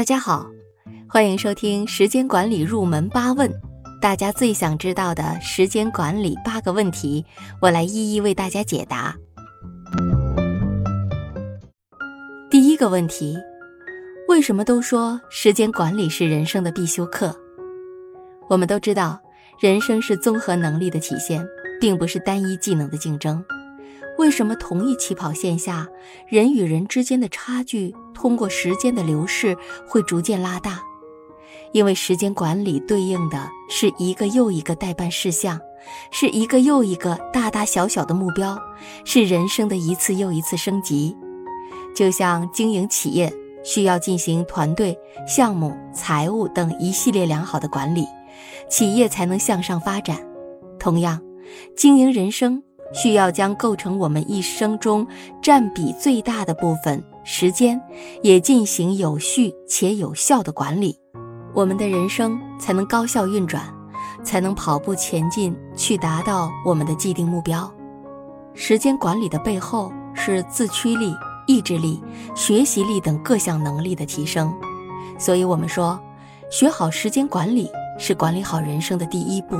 [0.00, 0.46] 大家好，
[1.06, 3.52] 欢迎收听时间管理入门八问，
[4.00, 7.22] 大家最想知道的时间管理八个问题，
[7.60, 9.14] 我来一一为大家解答。
[12.50, 13.36] 第一个问题，
[14.26, 17.38] 为什么都说时间管理是人生的必修课？
[18.48, 19.20] 我们都知道，
[19.58, 21.46] 人生是综合能力的体现，
[21.78, 23.44] 并不是单一技能的竞争。
[24.16, 25.86] 为什么同一起跑线下，
[26.26, 29.56] 人与人之间的差距通过时间的流逝
[29.86, 30.80] 会逐渐拉大？
[31.72, 35.60] 因为时间管理对应的是一个又一个待办事项，
[36.10, 38.58] 是一个又一个大大小小的目标，
[39.04, 41.16] 是人生的一次又一次升级。
[41.94, 43.32] 就像经营企业
[43.64, 48.04] 需要进行团队、项目、财务等一系列良好的管理，
[48.68, 50.18] 企业才能向上发展。
[50.78, 51.20] 同样，
[51.76, 52.62] 经营人生。
[52.92, 55.06] 需要将构成我们一生中
[55.40, 57.80] 占比最大的部分时间，
[58.22, 60.98] 也进行有序且有效的管理，
[61.54, 63.62] 我们的人生才能高效运转，
[64.24, 67.72] 才能跑步前进，去达到我们的既定目标。
[68.54, 71.14] 时间管理的背后是自驱力、
[71.46, 72.02] 意志力、
[72.34, 74.52] 学习力等各项能力的提升，
[75.18, 75.98] 所以我们说，
[76.50, 79.56] 学好时间管理是管理好人生的第一步。